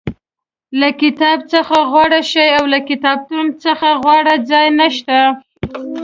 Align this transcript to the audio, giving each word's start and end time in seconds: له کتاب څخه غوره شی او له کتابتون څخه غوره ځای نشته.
له 0.79 0.89
کتاب 1.01 1.39
څخه 1.53 1.77
غوره 1.91 2.21
شی 2.31 2.45
او 2.57 2.63
له 2.73 2.79
کتابتون 2.89 3.45
څخه 3.63 3.87
غوره 4.03 4.35
ځای 4.51 4.67
نشته. 4.79 5.17